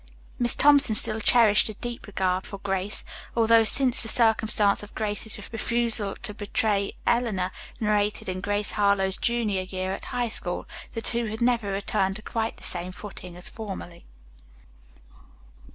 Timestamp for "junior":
9.17-9.61